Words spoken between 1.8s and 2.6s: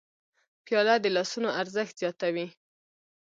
زیاتوي.